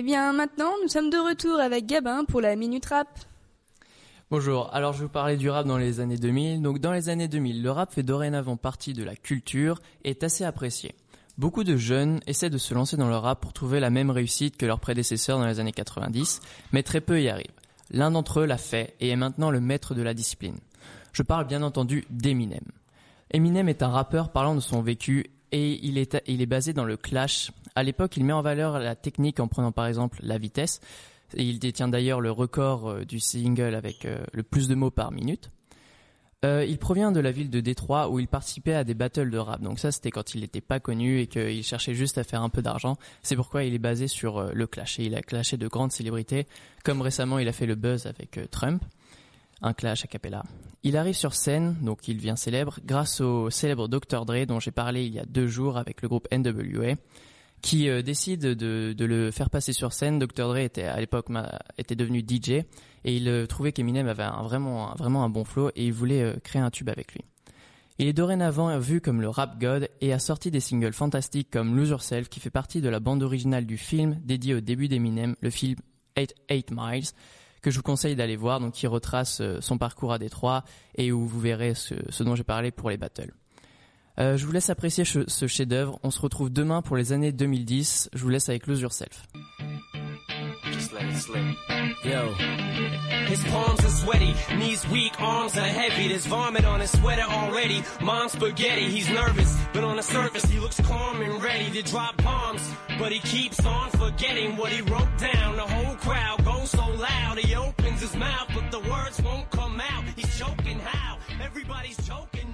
Eh 0.00 0.02
bien, 0.02 0.32
maintenant, 0.32 0.70
nous 0.80 0.86
sommes 0.86 1.10
de 1.10 1.16
retour 1.16 1.58
avec 1.58 1.86
Gabin 1.86 2.24
pour 2.24 2.40
la 2.40 2.54
Minute 2.54 2.86
Rap. 2.86 3.08
Bonjour, 4.30 4.72
alors 4.72 4.92
je 4.92 5.00
vais 5.00 5.06
vous 5.06 5.10
parler 5.10 5.36
du 5.36 5.50
rap 5.50 5.66
dans 5.66 5.76
les 5.76 5.98
années 5.98 6.16
2000. 6.16 6.62
Donc 6.62 6.78
dans 6.78 6.92
les 6.92 7.08
années 7.08 7.26
2000, 7.26 7.64
le 7.64 7.70
rap 7.72 7.92
fait 7.92 8.04
dorénavant 8.04 8.56
partie 8.56 8.92
de 8.92 9.02
la 9.02 9.16
culture 9.16 9.80
et 10.04 10.10
est 10.10 10.22
assez 10.22 10.44
apprécié. 10.44 10.94
Beaucoup 11.36 11.64
de 11.64 11.76
jeunes 11.76 12.20
essaient 12.28 12.48
de 12.48 12.58
se 12.58 12.74
lancer 12.74 12.96
dans 12.96 13.08
le 13.08 13.16
rap 13.16 13.40
pour 13.40 13.52
trouver 13.52 13.80
la 13.80 13.90
même 13.90 14.10
réussite 14.10 14.56
que 14.56 14.66
leurs 14.66 14.78
prédécesseurs 14.78 15.40
dans 15.40 15.48
les 15.48 15.58
années 15.58 15.72
90, 15.72 16.42
mais 16.70 16.84
très 16.84 17.00
peu 17.00 17.20
y 17.20 17.28
arrivent. 17.28 17.46
L'un 17.90 18.12
d'entre 18.12 18.38
eux 18.38 18.46
l'a 18.46 18.56
fait 18.56 18.94
et 19.00 19.08
est 19.08 19.16
maintenant 19.16 19.50
le 19.50 19.60
maître 19.60 19.96
de 19.96 20.02
la 20.02 20.14
discipline. 20.14 20.58
Je 21.12 21.24
parle 21.24 21.48
bien 21.48 21.64
entendu 21.64 22.04
d'Eminem. 22.08 22.62
Eminem 23.32 23.68
est 23.68 23.82
un 23.82 23.88
rappeur 23.88 24.30
parlant 24.30 24.54
de 24.54 24.60
son 24.60 24.80
vécu 24.80 25.26
et 25.50 25.84
il 25.84 25.98
est, 25.98 26.22
il 26.28 26.40
est 26.40 26.46
basé 26.46 26.72
dans 26.72 26.84
le 26.84 26.96
clash. 26.96 27.50
À 27.78 27.84
l'époque, 27.84 28.16
il 28.16 28.24
met 28.24 28.32
en 28.32 28.42
valeur 28.42 28.80
la 28.80 28.96
technique 28.96 29.38
en 29.38 29.46
prenant 29.46 29.70
par 29.70 29.86
exemple 29.86 30.18
la 30.24 30.36
vitesse. 30.36 30.80
Il 31.36 31.60
détient 31.60 31.86
d'ailleurs 31.86 32.20
le 32.20 32.32
record 32.32 32.90
euh, 32.90 33.04
du 33.04 33.20
single 33.20 33.76
avec 33.76 34.04
euh, 34.04 34.18
le 34.32 34.42
plus 34.42 34.66
de 34.66 34.74
mots 34.74 34.90
par 34.90 35.12
minute. 35.12 35.52
Euh, 36.44 36.64
il 36.68 36.78
provient 36.78 37.12
de 37.12 37.20
la 37.20 37.30
ville 37.30 37.50
de 37.50 37.60
Détroit 37.60 38.08
où 38.08 38.18
il 38.18 38.26
participait 38.26 38.74
à 38.74 38.82
des 38.82 38.94
battles 38.94 39.30
de 39.30 39.38
rap. 39.38 39.60
Donc 39.60 39.78
ça, 39.78 39.92
c'était 39.92 40.10
quand 40.10 40.34
il 40.34 40.40
n'était 40.40 40.60
pas 40.60 40.80
connu 40.80 41.20
et 41.20 41.28
qu'il 41.28 41.62
cherchait 41.62 41.94
juste 41.94 42.18
à 42.18 42.24
faire 42.24 42.42
un 42.42 42.48
peu 42.48 42.62
d'argent. 42.62 42.96
C'est 43.22 43.36
pourquoi 43.36 43.62
il 43.62 43.72
est 43.72 43.78
basé 43.78 44.08
sur 44.08 44.52
le 44.52 44.66
clash. 44.66 44.98
Et 44.98 45.04
il 45.04 45.14
a 45.14 45.22
clashé 45.22 45.56
de 45.56 45.68
grandes 45.68 45.92
célébrités, 45.92 46.48
comme 46.82 47.00
récemment 47.00 47.38
il 47.38 47.46
a 47.46 47.52
fait 47.52 47.66
le 47.66 47.76
buzz 47.76 48.06
avec 48.06 48.40
Trump 48.50 48.82
un 49.62 49.72
clash 49.72 50.04
a 50.04 50.08
cappella. 50.08 50.44
Il 50.82 50.96
arrive 50.96 51.14
sur 51.14 51.34
scène, 51.34 51.76
donc 51.82 52.06
il 52.08 52.16
devient 52.16 52.34
célèbre, 52.36 52.78
grâce 52.84 53.20
au 53.20 53.50
célèbre 53.50 53.88
Dr. 53.88 54.24
Dre 54.24 54.46
dont 54.46 54.60
j'ai 54.60 54.70
parlé 54.70 55.04
il 55.04 55.14
y 55.14 55.18
a 55.18 55.24
deux 55.24 55.48
jours 55.48 55.76
avec 55.76 56.02
le 56.02 56.08
groupe 56.08 56.28
NWA, 56.32 56.94
qui 57.62 57.88
euh, 57.88 58.02
décide 58.02 58.40
de, 58.40 58.94
le 58.98 59.30
faire 59.30 59.50
passer 59.50 59.72
sur 59.72 59.92
scène. 59.92 60.18
Dr. 60.18 60.48
Dre 60.48 60.58
était 60.58 60.84
à 60.84 60.98
l'époque 61.00 61.26
était 61.76 61.96
devenu 61.96 62.20
DJ 62.20 62.50
et 63.04 63.16
il 63.16 63.28
euh, 63.28 63.46
trouvait 63.46 63.72
qu'Eminem 63.72 64.08
avait 64.08 64.22
un, 64.22 64.42
vraiment, 64.42 64.94
vraiment 64.96 65.24
un 65.24 65.28
bon 65.28 65.44
flow 65.44 65.70
et 65.70 65.86
il 65.86 65.92
voulait 65.92 66.22
euh, 66.22 66.36
créer 66.42 66.62
un 66.62 66.70
tube 66.70 66.88
avec 66.88 67.12
lui. 67.12 67.22
Il 67.98 68.06
est 68.06 68.12
dorénavant 68.12 68.78
vu 68.78 69.00
comme 69.00 69.20
le 69.20 69.28
rap 69.28 69.60
god 69.60 69.88
et 70.00 70.12
a 70.12 70.20
sorti 70.20 70.52
des 70.52 70.60
singles 70.60 70.92
fantastiques 70.92 71.50
comme 71.50 71.76
Lose 71.76 71.88
Yourself 71.90 72.28
qui 72.28 72.38
fait 72.38 72.50
partie 72.50 72.80
de 72.80 72.88
la 72.88 73.00
bande 73.00 73.24
originale 73.24 73.66
du 73.66 73.76
film 73.76 74.20
dédié 74.24 74.54
au 74.54 74.60
début 74.60 74.86
d'Eminem, 74.86 75.34
le 75.40 75.50
film 75.50 75.76
8 76.16 76.70
Miles, 76.70 77.08
que 77.60 77.70
je 77.70 77.76
vous 77.76 77.82
conseille 77.82 78.14
d'aller 78.14 78.36
voir, 78.36 78.60
donc 78.60 78.74
qui 78.74 78.86
retrace 78.86 79.40
euh, 79.40 79.60
son 79.60 79.78
parcours 79.78 80.12
à 80.12 80.18
Détroit 80.18 80.64
et 80.96 81.10
où 81.10 81.26
vous 81.26 81.40
verrez 81.40 81.74
ce, 81.74 81.94
ce 82.08 82.22
dont 82.22 82.34
j'ai 82.34 82.44
parlé 82.44 82.70
pour 82.70 82.90
les 82.90 82.96
battles. 82.96 83.32
Euh, 84.18 84.36
je 84.36 84.46
vous 84.46 84.52
laisse 84.52 84.70
apprécier 84.70 85.04
ce 85.04 85.46
chef-d'œuvre. 85.46 85.98
On 86.02 86.10
se 86.10 86.20
retrouve 86.20 86.50
demain 86.50 86.82
pour 86.82 86.96
les 86.96 87.12
années 87.12 87.32
2010. 87.32 88.10
Je 88.12 88.22
vous 88.22 88.28
laisse 88.28 88.48
avec 88.48 88.66
Lose 88.66 88.80
Yourself. 88.80 89.26
Just 90.72 90.92
let 90.92 91.04
it 91.04 91.16
slip. 91.16 91.42
Yo. 92.04 92.34
His 93.28 93.44
palms 93.44 93.84
are 93.84 93.90
sweaty, 93.90 94.34
knees 94.56 94.88
weak, 94.88 95.20
arms 95.20 95.56
are 95.56 95.60
heavy. 95.60 96.08
There's 96.08 96.26
vomit 96.26 96.64
on 96.64 96.80
his 96.80 96.90
sweater 96.90 97.22
already. 97.28 97.82
Mom's 98.00 98.32
spaghetti, 98.32 98.84
he's 98.88 99.10
nervous, 99.10 99.54
but 99.74 99.84
on 99.84 99.96
the 99.96 100.02
surface 100.02 100.44
he 100.46 100.58
looks 100.58 100.80
calm 100.80 101.20
and 101.20 101.42
ready 101.42 101.70
to 101.70 101.82
drop 101.82 102.16
bombs. 102.22 102.62
But 102.98 103.12
he 103.12 103.18
keeps 103.20 103.64
on 103.64 103.90
forgetting 103.90 104.56
what 104.56 104.72
he 104.72 104.80
wrote 104.80 105.18
down. 105.18 105.56
The 105.56 105.62
whole 105.62 105.94
crowd 105.96 106.44
goes 106.44 106.70
so 106.70 106.86
loud, 106.86 107.38
he 107.38 107.54
opens 107.54 108.00
his 108.00 108.16
mouth, 108.16 108.48
but 108.54 108.70
the 108.70 108.80
words 108.80 109.20
won't 109.22 109.50
come 109.50 109.80
out. 109.80 110.04
He's 110.16 110.38
choking 110.38 110.78
how? 110.78 111.18
Everybody's 111.42 111.98
choking 112.06 112.47